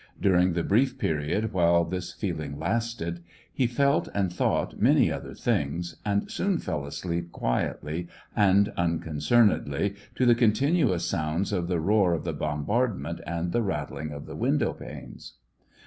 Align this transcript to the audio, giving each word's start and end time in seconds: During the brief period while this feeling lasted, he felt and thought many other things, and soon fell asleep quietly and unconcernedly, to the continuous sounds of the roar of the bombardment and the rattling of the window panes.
During 0.19 0.53
the 0.53 0.63
brief 0.63 0.97
period 0.97 1.53
while 1.53 1.85
this 1.85 2.11
feeling 2.11 2.57
lasted, 2.57 3.23
he 3.53 3.67
felt 3.67 4.09
and 4.15 4.33
thought 4.33 4.81
many 4.81 5.11
other 5.11 5.35
things, 5.35 5.97
and 6.03 6.31
soon 6.31 6.57
fell 6.57 6.87
asleep 6.87 7.31
quietly 7.31 8.07
and 8.35 8.69
unconcernedly, 8.75 9.93
to 10.15 10.25
the 10.25 10.33
continuous 10.33 11.05
sounds 11.05 11.53
of 11.53 11.67
the 11.67 11.79
roar 11.79 12.15
of 12.15 12.23
the 12.23 12.33
bombardment 12.33 13.21
and 13.27 13.51
the 13.51 13.61
rattling 13.61 14.09
of 14.11 14.25
the 14.25 14.35
window 14.35 14.73
panes. 14.73 15.33